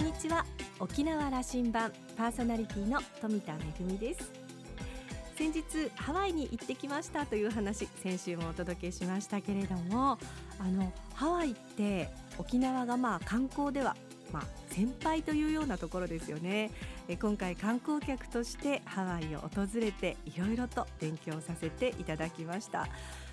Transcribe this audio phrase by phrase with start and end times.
[0.00, 0.46] んにちは。
[0.78, 4.32] 沖縄羅針盤パーソナリティの富田恵です。
[5.36, 5.62] 先日
[5.94, 10.18] ハワイに行ってきましたという話先週もお届けしましたけれども
[10.58, 13.96] あのハワイって沖縄がまあ観光では
[14.32, 16.70] まあ、先輩というようなところですよね。
[17.08, 22.86] え今回観光客としてハワイを訪れていろいろと勉強させていただきました。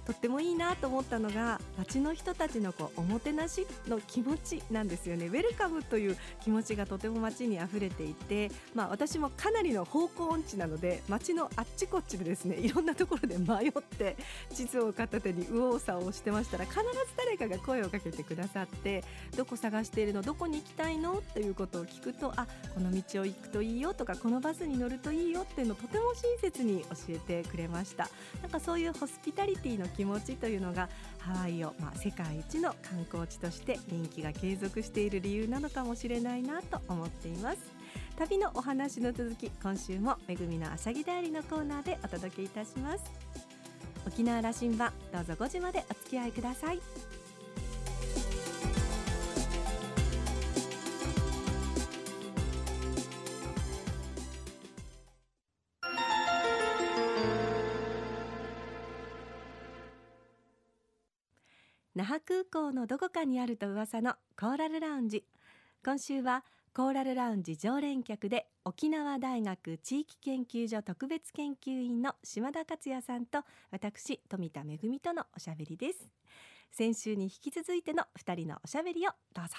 [0.08, 5.26] とってもいいなと思ったのが街の人たちのこうおもてなしの気持ちなんですよね。
[5.26, 14.16] ウェルカムという気持ちがとても街に溢れていて、まあ、私もかなりの方向音痴なので街のあっちこっちでですねいろんなところで迷って
[14.54, 16.84] 地図を片手に右往左往してましたら必ず
[17.18, 19.04] 誰かが声をかけてくださって
[19.36, 28.10] どこ探しているのどこに行きたいのということを聞くとあこの道を行くといいよとかこのバスに乗るといいよっていうのをとても親切に教えてくれました。
[28.42, 30.88] なんかそういうホスピタリティの気持ちというのが
[31.20, 37.58] ハワイを、まあ、世界一の観光地として人気が継続している理由なのかもしれないなと思っています。
[38.18, 43.04] 旅のお話の続き今週もめぐみのあしゃぎだよりのコーナーでお届けいたします。
[44.06, 47.07] 沖縄羅針盤どうぞ5時までお付き合いください。
[61.98, 65.26] 那覇空港のどこかにあると噂のコーラルラウンジ。
[65.84, 73.40] 今週はコーラルラウンジ常連客で沖縄大学地域研究所特別研究員の島田克也さんと
[73.72, 76.08] 私富田恵とのおしゃべりです。
[76.72, 79.56] 先週に引き続いての2人のおしゃべりをどうぞ。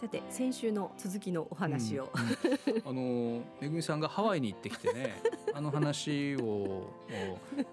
[0.00, 5.20] さて先週の続きのお話を、うんうん、あのめぐみさんがハワイに行ってきてね
[5.52, 6.92] あの話を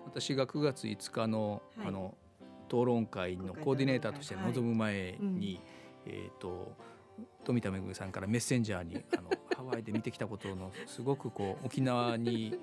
[0.06, 2.18] 私が9月5日の,、あの
[2.68, 5.62] 討論会のコーディネーターとして臨む前に、はい
[6.08, 6.72] うん、えっ、ー、と
[7.44, 12.58] 富田めぐみさんからメッセンジャーにあのハワイで見てきたことのすごくこう沖縄に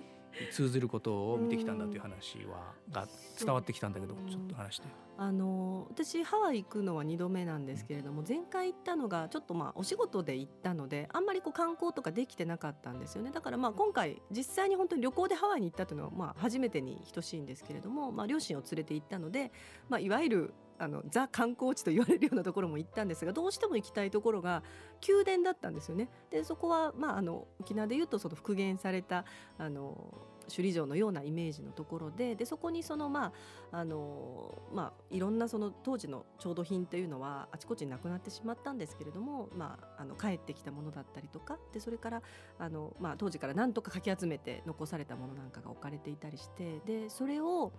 [0.50, 3.06] 通ずることを見てきたんだという話はが
[3.38, 4.88] 伝わってきたんだけどちょっと話して。
[5.18, 13.30] あの私ハワイ行くのは2度目なんですけれども、前回行ったのがちょっとまあお仕事で行ったのであんまりこう観光とかできてなかったんですよね。
[13.30, 19.52] だからまあ今回実際に本当に旅行でハワイに行ったというのはまあ初めてに等しいんですけれども、まあ、両親を連れて行ったので、
[19.88, 24.64] まあ、いわゆるあのザ観光地と言われるようなところも行ったんですがどうしても行きたいところが
[25.06, 26.08] 宮殿だったんですよね。
[26.30, 29.24] でそこは、まあ、あの沖縄でいうとその復元された
[29.58, 30.12] あの
[30.48, 33.32] 首里城のようなイメージのところででそこにそのま
[33.70, 42.22] ああのまあいろんなその当時の調度品というのはあちこちになくなってしまったんですけれども、まあ、あの帰ってきたものだったりとかでそれから
[42.58, 47.72] あの、まあ、当時から何とかかき集めて残されたものなんかが置かれていたりしてでそれを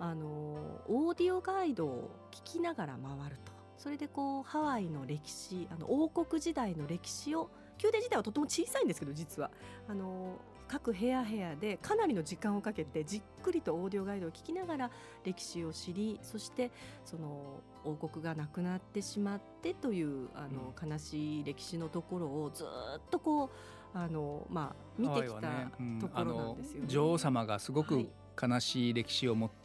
[0.00, 0.26] あの
[0.86, 3.52] オーディオガイドを聞きながら回ると。
[3.76, 7.48] それでこうハワイの歴史あの王国時代の歴史を
[7.80, 9.50] 宮殿自体はとても小さいんですけど実は。
[9.88, 10.38] あの
[10.68, 14.90] 各部屋部屋でかなりの時間をかけてじっくりとオーディオガイドを聞きながら
[15.24, 16.70] 歴史を知りそして
[17.04, 25.40] その王国がなくなってしまってというあの、悲しい歴史のところをずっとこうあの、まあ、見てきた
[26.00, 26.86] ところなんですよね。
[26.86, 28.06] 女王様がすごく
[28.40, 29.57] 悲しい歴史を持って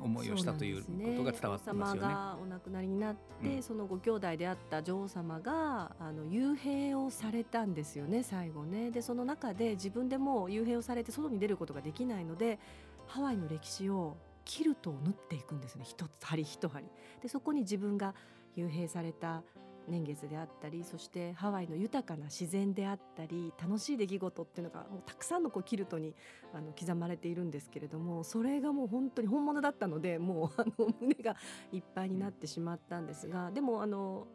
[0.00, 2.08] 思いをしたということが伝わってますよね。
[2.08, 8.90] ねがお亡くなりになって、うん、そのご兄弟であった女王様があの幽閉をされたんですよね最後ね。
[8.90, 12.58] でその中で自分でも幽閉をされて外に出ることができないので
[13.06, 16.86] ハワイの歴史をキルトを縫っていくんですね一つ針一針。
[17.22, 18.14] でそこに自分が
[18.56, 19.42] 幽閉された
[19.88, 26.14] 年月であったりそしてハワイの豊かな自然であったり楽しい出来事っていうのがもうたくさんのこうキルトに
[26.52, 31.36] あの刻まれているんですけれどもそれがもう本当に本物だったのでもうあの胸が
[31.72, 34.26] いっぱいになってしまったんですがでもあの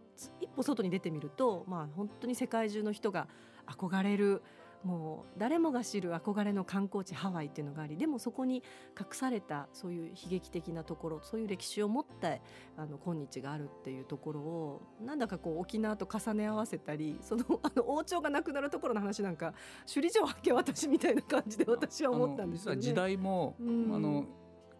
[0.41, 3.27] 一歩外に出てみると、まあ、本当に世界中の人が
[3.65, 4.41] 憧れる
[4.83, 8.63] もう誰もが知る憧れの観光地ハワイっていうのがありでもそこに
[8.99, 12.37] 隠されたそういう悲劇的なところそういう歴史を持った
[12.77, 19.53] あの今日があるっていうところをなんだかこう沖縄と重ね合わせたり そのあの王朝がなくなるところの話なんか
[19.87, 22.81] 首里城明け渡しみたいな感じで私は思ったんですよね。
[22.81, 24.25] 時代も、うん、あの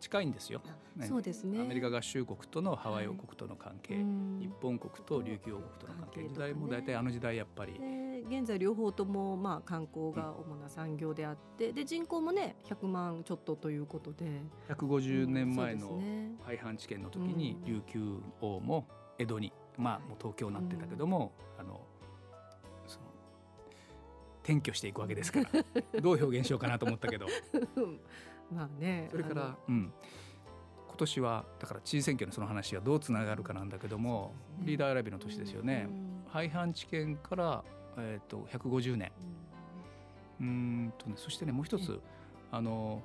[0.03, 0.61] 近いんですよ、
[0.97, 1.61] ね、そうですね。
[1.61, 7.79] アメリカ合衆国とのハワイ王国との関係、はい、日本国と琉球王国との関係、ね、時代も大体あの時代やっぱり。
[8.27, 14.25] 現在両方ともまあ観光が主な産業であって、うん、で人口もね100万ちょっとということで。
[14.69, 16.01] 150年前の
[16.44, 21.79] 廃藩置県の時に琉球王も江戸に、まあもう東京になってたけども、うん、あの
[24.44, 25.50] 転居していくわけですから。
[26.01, 27.27] どう表現しようかなと思ったけど
[28.51, 29.92] まあねそれから、うん、
[30.88, 35.90] 今年はだから知事選挙のその話がどうつながるかなんだけども、ね、リーダー選びの年ですよね。
[36.28, 37.63] 廃藩置県から、
[37.98, 39.12] えーと、150年、
[40.42, 40.94] うん。
[40.98, 42.00] とね、そしてねもう一つ
[42.51, 43.01] あの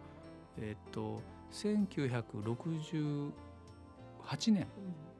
[0.58, 3.32] えっ、ー、と1968
[4.52, 4.66] 年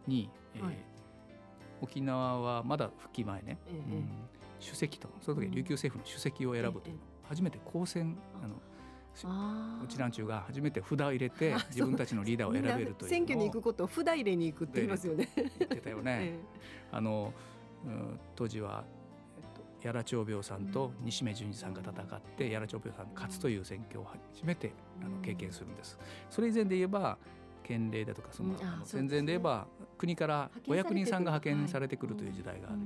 [0.07, 0.67] に、うん。
[0.67, 4.09] はい、えー、沖縄はまだ復帰前ね、うん、
[4.61, 6.99] 主席とその時琉球政府の主席を選ぶという、
[7.29, 8.57] 初めて公選あの
[9.15, 13.11] うちなんちゅうが初めて札を入れて自分たちのリーダーを選べるという。
[13.11, 15.29] 選挙に行くことを札入れに行くって言いますよね。
[15.37, 16.19] 言ってたよね。
[16.23, 16.39] ええ、
[16.93, 17.33] あの、
[17.85, 18.85] うん、当時は
[19.83, 24.73] 屋良長兵衛さんと西目淳二さんが戦って屋良長兵衛さんが勝つという選挙を初めて
[25.03, 25.99] あの経験するんです。
[26.31, 27.19] それ以前で言えば
[27.63, 29.67] 県令だとかその戦前で言えば
[29.99, 32.79] 国からお役人さんが派遣されてくるという時代がある。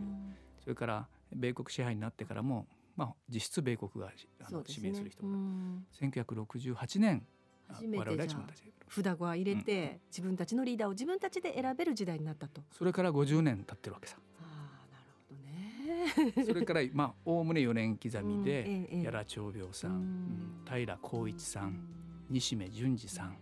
[0.60, 2.66] それから米国支配になってからも
[2.96, 4.10] まあ、実質米国が
[4.44, 5.28] あの、ね、指名する人が
[6.00, 7.26] 1968年
[7.68, 8.38] 初めてじゃ
[8.88, 12.60] 札を入れて、うん、自分たちのリーダーを自分たちで選べる時代になったと。
[12.70, 14.18] それから50年経ってるわけさ。
[14.40, 16.44] あなるほどね。
[16.44, 21.88] それからまあおおむね4年刻みで、うん、屋長兵さん、うん、平浩一さん、
[22.28, 23.38] 西目淳二さん、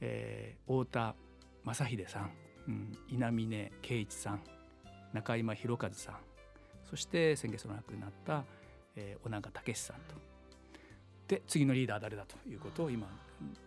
[0.00, 1.14] えー、太田
[1.64, 2.30] 正秀さん、
[2.68, 4.42] うん、稲峰圭一さん
[5.12, 6.16] 中山博和さん
[6.94, 8.44] そして先月の亡くなった、
[8.94, 10.14] えー、尾長武さんと。
[11.26, 13.08] で次のリーダー誰だということを今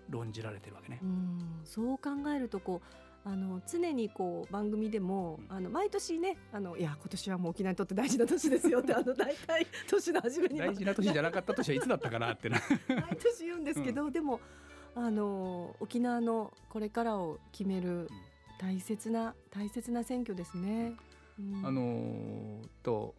[0.10, 1.00] 論じられてるわけね。
[1.04, 1.60] うん。
[1.66, 2.82] そう考えるとこ
[3.26, 12.62] うあの常にこう番組でも、うん、あの毎年ねあのいや今年はもう沖縄にとって大事な年ですよってあの大体年の初めに大事な年じゃなかった年は いつだったかなってな。
[12.88, 14.40] 毎年言うんですけど、うん、でも
[14.96, 18.08] あの沖縄のこれからを決める
[18.58, 20.96] 大切な大切な選挙ですね。
[21.64, 23.16] あのと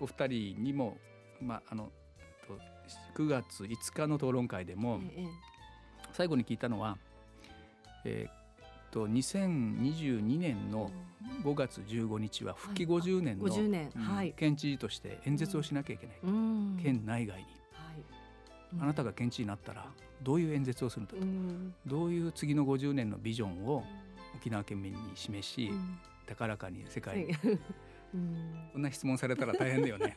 [0.00, 0.96] お二人にも、
[1.40, 1.90] まあ、あの
[3.14, 5.00] 9月5日の討論会でも、
[6.12, 6.96] 最後に聞いたのは、
[8.04, 10.90] えー、と2022年の
[11.44, 13.44] 5月15日は復帰50年の、
[14.36, 16.16] 県知事として演説をしなきゃいけない、
[16.82, 17.46] 県内外に、
[18.80, 19.86] あなたが県知事になったら
[20.22, 21.18] どういう演説をするんだと、
[21.86, 23.84] どういう次の50年のビジョンを
[24.36, 25.70] 沖縄県民に示し、
[26.28, 27.32] 高らかに世界に、
[28.14, 30.16] うん、こんな質問されたら大変だよね。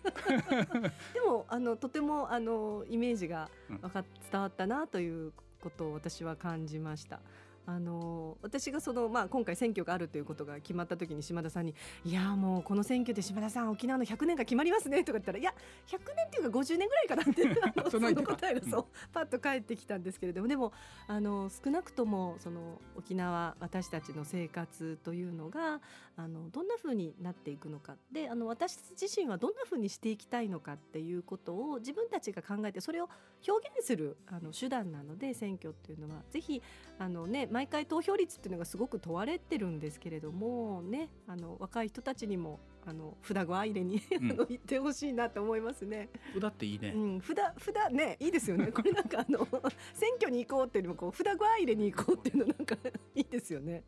[1.14, 3.50] でもあのとてもあのイメージが
[3.82, 7.22] わか、伝わったなということを私は感じました。
[7.66, 15.54] あの私がその、まあ、今回選挙があるということが決まった時に島田さんに「いやもうこの選挙で島田さん沖縄の100年が決まりますね」とか言ったら「いや
[15.88, 20.74] 100年っていうか50年ぐらいかな」ってその答えがそう、パッと返ってきたんですけれどもでも
[21.08, 25.82] あの少なくともその沖縄私たちの生活というのが
[26.18, 33.10] あのどんなふうになっていくのかであの私自身はどんなふうにしていきたいのかっていうことを自分たちが考えてそれを
[33.48, 36.62] 表現するあの手段なので選挙っていうのはぜひ
[37.00, 46.10] あのね毎回投票率っていうのがすごく問われてるんですけれどもねあの若い人たちにもあの札ご入れに、うん、 言ってほしいなと思いますね。
[46.34, 46.94] 札っていいね。
[46.96, 48.72] うん、札札ねいいですよね。
[48.74, 49.48] これなんかあの
[49.94, 52.76] 選挙に行こうっていうよりもこう札ご入れに行こうっていうのなんか
[53.14, 53.84] いいですよね。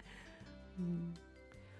[0.78, 1.14] うん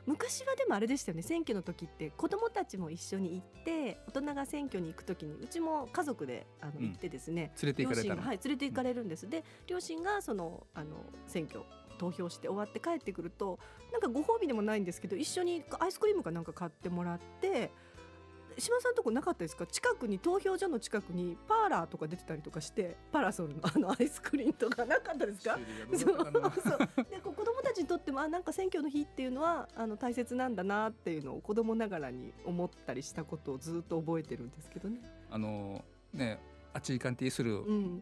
[0.06, 1.22] 昔はでもあれでしたよね。
[1.22, 11.62] 選挙の時って子どもたちも一緒に行って大人が選挙に行く時にうちも家族であの行ってですね、うん、連れて行かれたはい、連れて行かれるんです、うん、で両親がそのあの選挙
[11.98, 13.60] 投票して終わって帰ってくると
[13.92, 17.72] なんかご褒美でもないんですけど一緒にアイスクリームかなんか買ってもらって
[18.58, 19.66] 島さんとこなかったですか？
[19.66, 25.58] 近くに投票所の近くにパーラーとか出てたりとかしてパラソルのあのアイスクリームとかなかったですか？
[25.92, 35.00] そうそうで子供たちにとってもあなんか選挙の日っていうのはあの大切なんだなっていうのを子供ながらに思ったりしたことをずっと覚えてるんですけどね。
[35.30, 35.84] あの
[36.14, 36.40] ね
[36.74, 38.02] あっち行かんてする、うん、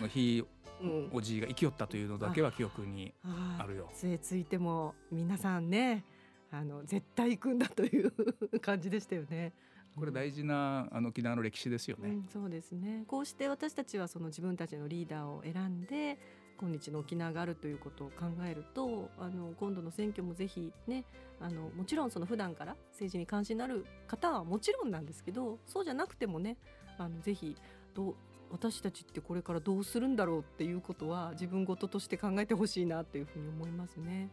[0.00, 0.44] の日、
[0.82, 3.88] うん、おじいが生きよったというのだけは記憶にあるよ。
[3.94, 6.04] 杖ついても皆さんね
[6.52, 8.12] あの絶対行くんだという
[8.60, 9.52] 感じでしたよね。
[9.96, 13.04] これ大事なあの沖縄の歴史ですよね、うん、そうですね。
[13.06, 16.18] こうして私たちはその自分たちのリーダーを選んで
[16.60, 21.04] 今日の沖縄があるということを考えるとあの今度の選挙もぜひね
[21.40, 26.58] あのもちろんその普段から政治に関心のある方はもちろんなんですけどそうじゃなくてもね
[26.98, 27.56] あのぜひ
[27.94, 28.14] どう
[28.50, 34.28] 私たちってこれからどうするんだろうっていうことは自分事として考えてほしいなっていうふうに思いますね。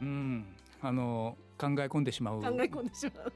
[0.00, 0.46] うん、うん。
[0.82, 2.40] あの考え込んでしまう。
[2.40, 3.32] 考え込んでしまう、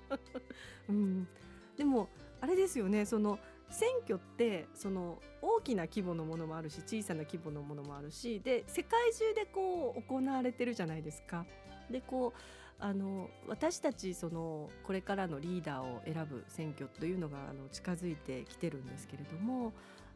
[0.90, 1.28] うん、
[1.76, 2.08] でも
[2.40, 3.04] あれですよね。
[3.04, 3.38] その
[3.70, 11.46] 選挙ってその大きな規模のものもあるし小さな規模のものもあるしで世界中でこう行われてるじゃないですか。
[11.90, 12.40] でこう
[12.78, 19.72] あの私たちそのこれからのリーダーを選ぶ選挙というのがあの近づいてきてるんですけれども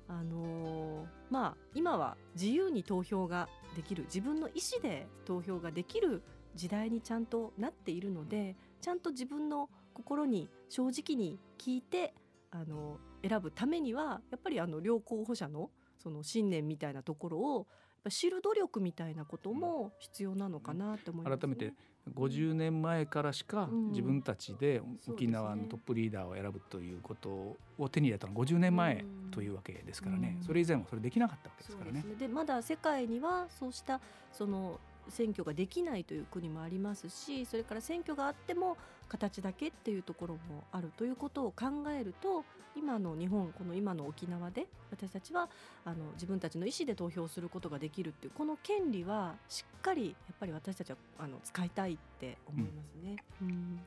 [0.09, 6.23] あのまあ今は自由に投票ができる自分の意思で投票ができる
[6.55, 12.15] 時代にちゃんとなっているのでちゃんと自分の心に正直に聞いて
[12.51, 15.71] あの選ぶためにはやっぱりあの両候補者の
[16.03, 17.67] その信念みたいなところを
[18.09, 21.75] 知る努力みたいなことも必要なのかなと思います、ね、改めて
[22.15, 32.03] 50年前からしか自分たちで沖縄のトップリーダーを選ぶということを手に入れたのは50年前というわけですからね、それ以前はそれできなかったわけですからね。
[32.19, 34.01] で、ね、まだ世界にはそうした
[34.33, 34.81] その
[35.11, 38.77] 選挙ができないという国もありますしそれから選挙があっても
[39.09, 42.45] 形だけっていうところもあるということを考えると
[42.77, 45.49] 今の日本この今の沖縄で私たちは
[45.85, 53.17] あの自分たちの意思で投票することができるっていうこの権利はしっかりやっぱり私たちはあの使いたいって思いますね。
[53.43, 53.81] うん、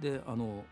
[0.00, 0.64] であの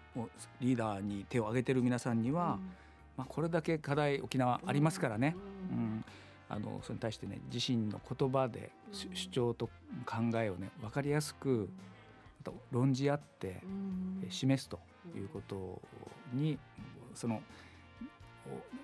[0.60, 2.70] リーダーに手を挙げてる皆さんには、うん、
[3.16, 5.36] まあ、これだけ課題沖縄ありますからね。
[5.70, 6.04] うん、うん
[6.54, 9.70] あのそれに対してね自身の言葉で、主張と
[10.04, 11.70] 考えをね分かりやすく
[12.70, 13.62] 論じ合って
[14.28, 14.78] 示すと
[15.16, 15.80] いうこと
[16.34, 16.58] に
[17.14, 17.40] その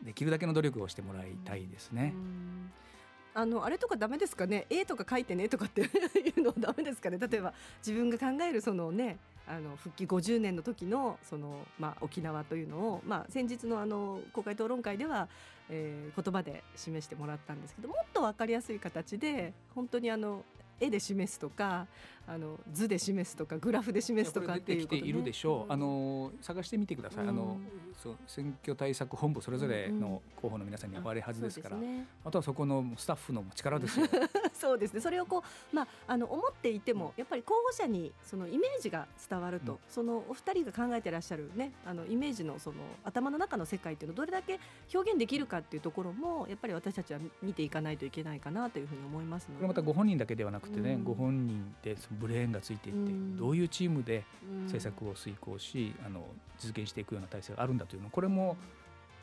[0.03, 2.15] できるだけの努力をしてもらいたいですね。
[3.35, 4.67] あのあれとかダメですかね？
[4.71, 7.19] 絵とか書いてねとかっていうのはダメですかね？
[7.19, 7.53] 例えば
[7.87, 9.19] 自分が考えるそのね
[9.49, 15.29] あの復帰50年の時のその、まあ、沖縄というのを、まあ、先日のあの公開討論会では、
[15.71, 20.45] えー、言葉で示してもらったんですけどもっと分かりやすい形で本当にあの
[20.81, 21.87] 絵で示すとか
[22.29, 27.57] あの図で示すとかグラフで示すとかっていうこと、ね、いるでしょう、うん、あの探してみてください、うん、あの
[28.03, 34.07] そう選挙対策本部それぞれの候補の皆さんにはれるはずですから、うんね、あとはそこのスタッフの力ですよ。
[34.55, 35.01] そうですね。
[35.01, 35.43] それをこ
[35.73, 44.61] う、まあ、あの思っていてもやっぱり候補者にそのイメージが伝わると、そのお二人が考えてらっしゃる、ね、あのイメージのその頭の中の世界っていうのをどれだけ
[44.95, 49.57] 表現できるかっていうところもやっぱり私たちは見ていかないといけないかなというふうに思いますので。
[49.57, 54.25] これまたご本人だけではなくてね、ご本人でそのブレーンがついていってどういうチームで
[54.65, 56.25] 政策を遂行しあの
[56.59, 58.57] 実現していくような体制があるんだというのこれも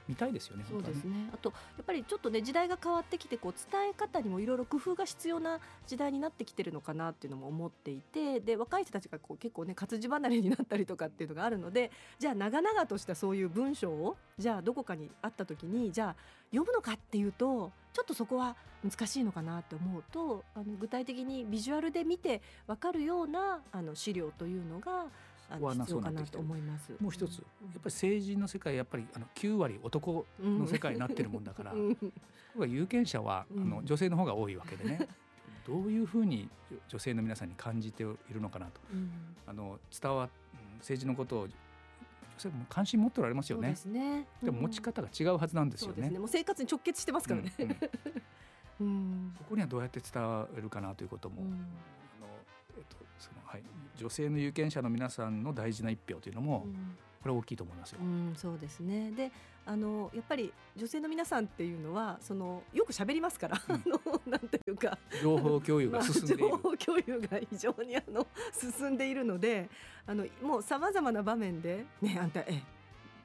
[0.07, 0.65] 見たいですよね。
[0.69, 1.29] そうですね。
[1.33, 16.15] あとやっぱりちょっとね時代が変わってきてこう伝え方にもいろいろ工夫が必要な時代になってきてるのかなっていうのも思っていて、で若い人たちがこう結構ね活字離れになったりとかっていうのがあるので、じゃあ長々としたそういう文章をじゃあどこかにあった時にじゃあ
[16.51, 25.05] 読むのかっていうとちょっとそこは難しいのかなって思うとあの具体的にビジュアルで見て分かるようなあの資料というのが
[25.49, 26.91] あの必要かなと思います。
[26.99, 35.07] もう一つ、やっぱり政治の世界やっぱりあの9割男の世界になってるもんだから、うん、有権者はあの女性の方が多いわけでね。
[35.65, 36.47] どういうふうに
[36.87, 39.09] 女性の皆さんに感じているのかなと、うん、
[39.47, 40.29] あの伝わ
[40.77, 41.47] 政治のことを
[42.37, 43.75] それも関心持っておられますよね。
[43.85, 46.09] でね、でも持ち方が違うはずなんですよね。
[46.09, 46.19] ね。
[46.19, 47.51] もう生活に直結してますからね。
[48.79, 52.27] うん、そこにはどうやって伝わるかなということも、あの
[52.77, 53.63] えっとそのはい
[53.95, 56.67] 女性の有権者の皆さんの大事な一票というのも、
[57.21, 57.99] これ大きいと思いますよ。
[58.01, 59.11] うん、そうですね。
[59.11, 59.31] で、
[59.65, 64.97] あのやっぱり女性の皆さんっていうのはそのよく喋りますから、うん、あのなんていうか。
[65.23, 69.69] 情報共有が進んでいる、まあ、情報共有が非常にあの進んでいるので、
[70.05, 72.61] あのもうさまざまな場面でねあんたえ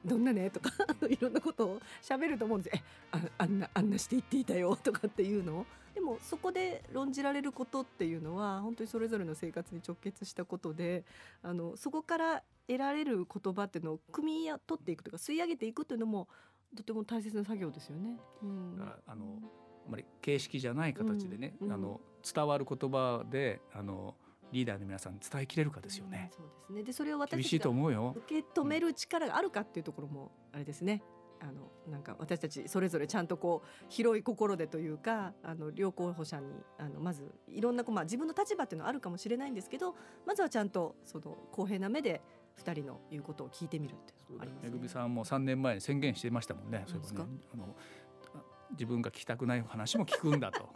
[0.03, 0.49] どんなね？
[0.49, 0.71] とか
[1.07, 4.75] いろんなことを喋ると思うんですえああんなあんなして言っていたよ。
[4.75, 11.03] とかっていうのをでもそこで論じられることっていうのは本当にそれぞれの生活に直結したことで
[11.43, 16.27] あのそこから得られる言葉っていうのを汲み取っていくとか吸い上げていくっていうのも
[16.75, 18.17] とても大切な作業ですよね。
[18.41, 19.25] うん、だからあの
[19.87, 21.99] あまり形式じゃない形でね、うんうん、あの
[22.33, 24.15] 伝わる言葉であの
[24.51, 26.29] リーダーの皆さん伝えきれるかですよね。
[26.31, 26.83] そうですね。
[26.83, 31.01] でそれを私たちが受け止める力があるかっていうところもあれですね。
[31.41, 36.45] あのなんか私たちそれぞれちゃんとこう広い心でというかあの両候補者に
[36.77, 39.95] あのまずいろんな、まあ、自分の立場っていうのはあるかもしれないんですけど
[40.25, 42.21] まずはちゃんとその公平な目で
[42.63, 46.83] 2人の言うことを聞いてみるっていうのがあります、ね、めぐみさんも3年前に宣言してましたもんね。
[46.87, 47.75] そういねあの
[48.71, 50.69] 自分が聞きたくない話も聞くんだと。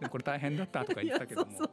[0.00, 1.52] でこれ大変だったとか言ってたけども。
[1.52, 1.66] 結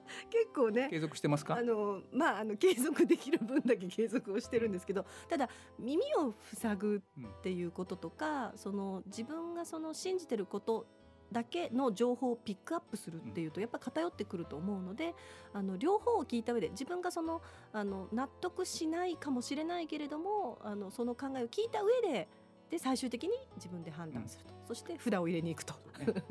[0.56, 1.56] 構ね継続してますか？
[1.56, 10.88] あのまああの継続できる分だけ継続をしてるんですけどただ耳を塞ぐっていうこととか、うん、その自分がその信じてること
[11.32, 15.16] だけの情報をピックアップするっていうとやっぱ偏ってくると思うので
[15.54, 17.42] あの両方を聞いた上で自分がその
[17.74, 22.28] あの納得しないかもしれないけれどもあのその考えを聞いた上で
[22.70, 26.22] で最終的に自分で判断すると、うん、そして札を入れに行くと、ね、だか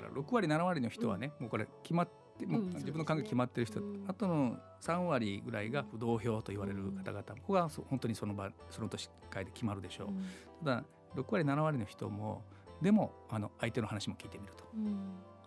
[0.00, 10.64] ら6割7割の人はね、うん、もうこれ決まっでも、うん、自分の考え決まってる人、あとの3割ぐらいが不動票と言われる方々、ここが本当にその場その年会で決まるでしょう。
[10.64, 10.84] ただ
[11.16, 12.42] 6割7割の人も
[12.82, 14.64] でもあの相手の話も聞いてみると。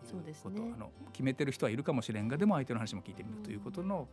[0.04, 4.08] そうですね、あの決めてる人はいるかもしれんがでも相手の話も聞いてみるということの,、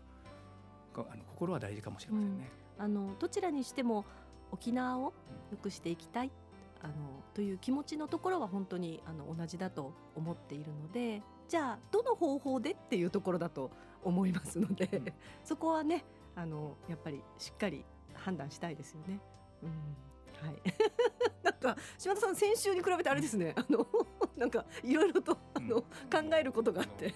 [0.94, 2.50] あの心は大事かもしれませんね。
[2.76, 4.04] あのどちらにしても
[4.52, 5.12] 沖縄を
[5.50, 6.30] 良くしていきたい
[6.82, 6.94] あの
[7.34, 13.70] という気持ちのところは本当にあの同じだと思っているのでじゃあどの方法でっていうところだと
[14.04, 15.04] 思いますので、うん、
[15.44, 17.84] そこはねあのやっぱりしっかり
[18.14, 19.20] 判断したいですよね。
[19.62, 19.70] うん。
[20.46, 20.62] はい、
[21.42, 23.54] なんか島田さん先週に比べてあれですね。
[23.56, 23.86] あの
[24.36, 27.14] なんかいろいろとあの、うん、考えることがあって。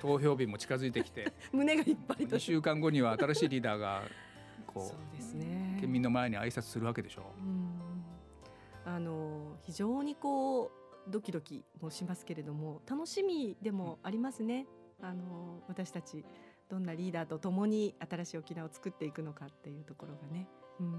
[0.00, 1.32] 投票日も近づいてきて。
[1.52, 2.36] 胸がいっぱいと。
[2.36, 4.02] 2週間後には新しいリーダーが
[4.74, 7.22] こうそうですね県民の前に挨拶するわけでしょ？
[7.38, 7.42] う。
[7.42, 7.80] うん
[8.86, 10.70] あの非常にこう
[11.10, 14.66] ドキドキもしますけれども楽しみでもありますね。
[15.00, 16.24] あの私たち
[16.68, 20.48] どんなリーダーとともに新しい沖縄を作っていくのかっていうところがね。
[20.80, 20.98] うんは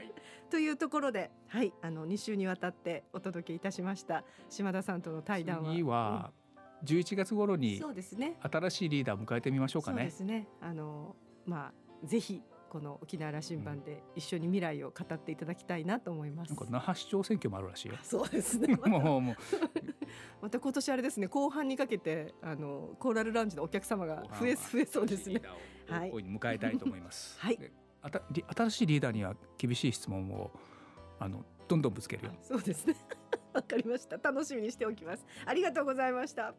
[0.00, 0.12] い、
[0.50, 5.70] というところで、はい、あの2週にわたってお届けいたしました島田さんとの対談は。
[5.70, 6.32] 次は、
[6.84, 9.98] 11月頃にそうですね新しいリーダーを迎えてみましょうかね。
[9.98, 16.50] そうですねあのまあぜひこの沖縄羅針盤で一緒に未来を語っていただきたいなと思います。
[16.50, 17.94] なんか那覇市長選挙もあるらしいよ。
[18.02, 18.76] そうですね。
[18.86, 19.36] もうもう
[20.42, 25.40] また今年あれですね後半にかけてあのコーラルラウンジのお客様が増え増えそうですね。
[25.88, 26.10] はい。
[26.10, 27.38] 迎えたいと思います。
[27.40, 27.58] はい。
[28.02, 28.22] あた
[28.54, 30.52] 新しいリーダーには厳しい質問を
[31.18, 32.32] あのどんどんぶつけるよ。
[32.42, 32.94] そうですね。
[33.52, 34.16] わかりました。
[34.18, 35.26] 楽しみにしておきます。
[35.44, 36.54] ありがとうございました。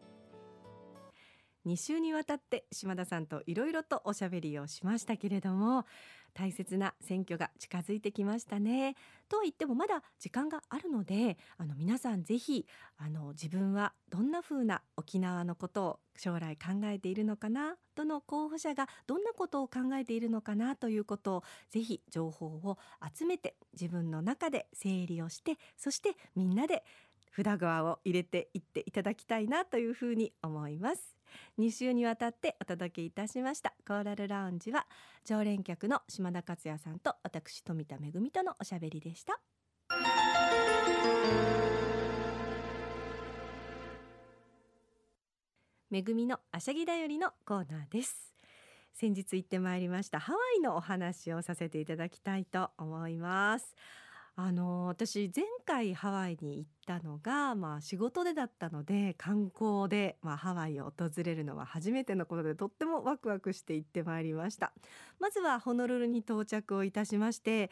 [1.69, 5.85] 2週にわたって島田さんといろいろとおしゃべりをしましたけれども
[6.33, 8.95] 大切な選挙が近づいてきましたね。
[9.27, 12.65] とは言ってもまだ時間があるのであの皆さんぜひ
[12.97, 22.77] あの自分はどんな風な沖縄のことを将来考えているのかなどの候補者がどんなことを考えているのかなということをぜひ情報を
[23.15, 26.84] 集めて自分の中で整理をしてそしてみんなで
[27.36, 31.18] 札側を入れていっていただきたいなというふうに思います
[31.57, 33.73] 2週にわたってお届けいたしました。
[33.87, 34.85] コーラルラウンジは
[35.25, 39.39] 常連客の島田克也さんと私富田恵とのおしゃべりでした。
[45.91, 48.33] 恵のあしゃぎだよりのコーナーです。
[48.93, 53.75] 先日行ってまいりましたハワイのお話をさせていただきたいと思います。
[54.41, 64.71] あの私前回ハワイに行ったのが、まあ、仕事でだったので観光で、まあ、ハワイを訪れるのは初めてのことでとってもワクワクして行ってまいりました。
[65.19, 67.69] まずはホノルルに到着をいたしまして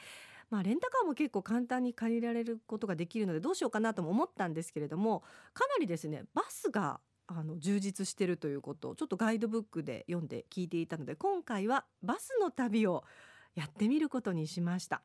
[0.50, 13.04] まあ、レンタカーも結構簡単に借りられることができるのでどうしようかなとも思ったんですけれどもかなりですねバスがあの充実してるということをちょっとガイドブックで読んで聞いていたので今回はバスの旅を
[13.58, 15.02] やってみることにしました。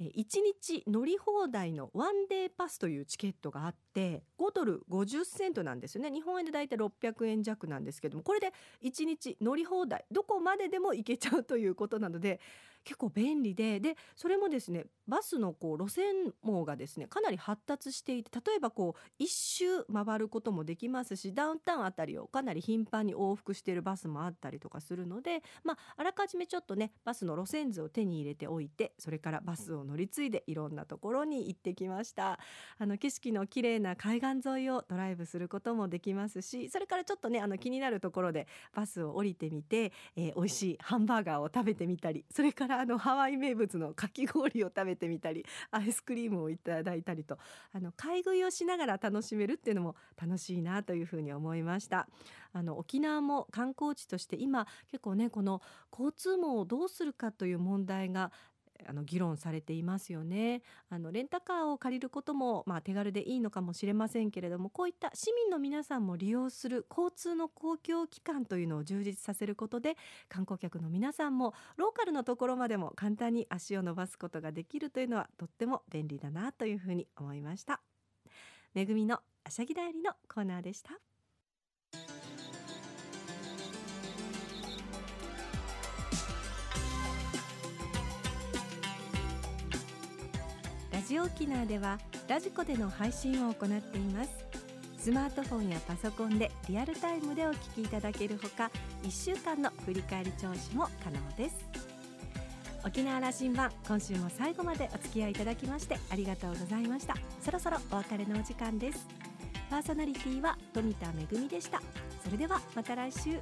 [0.00, 6.10] 1日乗り放題のワンデーパスというチケットがあって5ドル50セントなんですよね。
[6.10, 12.40] 日本円でだいたい600円弱なんですけどもこれで1日乗り放題どこまででも行けちゃうということなので
[12.84, 32.38] 結構便利ででそれもですねバスのこう路線網がですねかなり発達していて例えばこう一周回ることもできますしダウンタウンあたりをかなり頻繁に往復しているバスもあったりとかするので、まあ、あらかじめちょっとねバスの路線図を手に入れておいてそれからバスを乗り継いでいろんなところに行ってきました。
[32.78, 47.38] あの景色の綺麗な海岸沿いをドライブすることもできますしそれからちょっとねあの気になるところでバスを降りてみて、えー、美味しいハンバーガーを食べてみたりそれからからあのハワイ名物のかき氷を食べてみたりアイスクリームをいただいたりと
[47.72, 52.08] あの買い食いをしながら楽しめるっていうのも楽しいなというふうに思いました。
[52.54, 58.30] あの沖縄も観光地として今結構ねこの交通網をどうするかという問題が
[58.86, 69.96] あの議論されていますよねあのレンタカーを借りることも、まあ、手軽でいいのかもしれませんけれどもこういった市民の皆さんも利用する交通の公共機関というのを充実させることで
[70.28, 77.80] 観光客の皆さんもローカルのところまでも簡単に足を伸ばすことができるというのはとっても便利だなというふうに思いました。
[78.74, 81.11] めぐみのあしゃぎだよりのコーナーでした。
[91.12, 94.30] ジオ沖縄ではラジコでの配信を行っています。
[94.96, 98.70] スマートフォンやパソコンでリアルタイムでお聞きいただけるほか
[99.02, 101.56] 1週間の振り返り聴取も可能です。
[102.82, 107.14] 沖縄羅針盤今週も最後までお付き合いいただきましてありがとうございました。
[107.42, 109.06] そろそろお別れのお時間です。
[109.68, 111.82] パーソナリティは富田恵でした。
[112.24, 113.38] それではまた来週。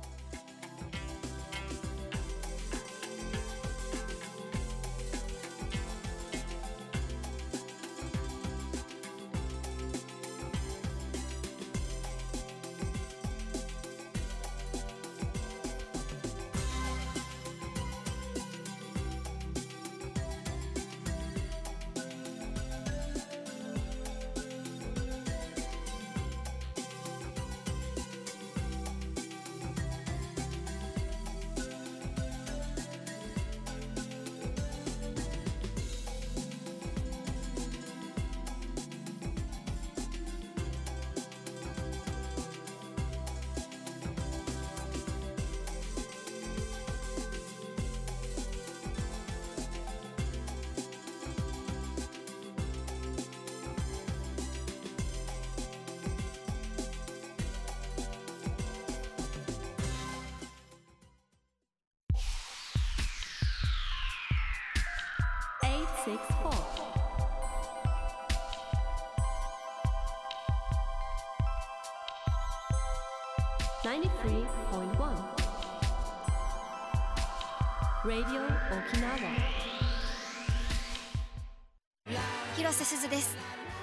[82.57, 83.39] 広瀬すずです。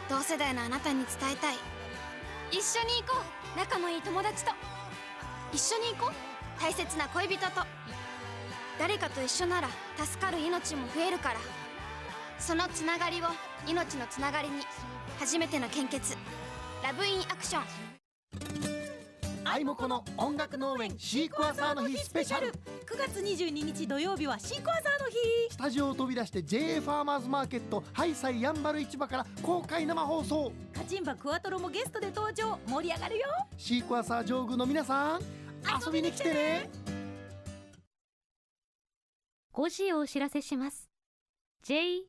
[0.08, 1.56] 同世代のあなたに伝えたい。
[2.52, 3.24] 一緒に行こ
[3.56, 3.58] う。
[3.58, 4.52] 仲のいい友達と。
[5.52, 6.62] 一緒に行こう。
[6.62, 7.66] 大切な恋人と。
[8.78, 11.40] 誰かと一緒なら助かる命も増えるから。
[12.38, 13.26] そのつながりを
[13.66, 14.62] 命のつながりに
[15.20, 16.16] 初めての献血。
[16.84, 17.97] ラブインアクション
[19.50, 22.52] アイモコの音楽農園シークワーサーの日スペシャル。
[22.52, 22.54] 9
[22.98, 25.16] 月22日土曜日はシークワーサーの日。
[25.50, 30.52] スタジオを飛び出して JA ファーマーズマーケットハイサイやんばる市場から公開生放送。
[30.74, 32.60] カチンバクワトロもゲストで登場。
[32.68, 33.26] 盛り上がるよ。
[33.58, 35.22] シークワーサー上宮の皆さん
[35.86, 36.70] 遊びに来てね。
[39.54, 40.90] 5時をお知らせします。
[41.66, 42.06] JOXR